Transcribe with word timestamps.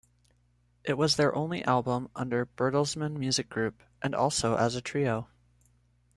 It 0.83 0.97
was 0.97 1.15
their 1.15 1.35
only 1.35 1.63
album 1.63 2.09
under 2.15 2.47
Bertelsmann 2.47 3.17
Music 3.19 3.49
Group, 3.51 3.83
and 4.01 4.15
also 4.15 4.55
as 4.55 4.73
a 4.73 4.81
trio. 4.81 5.27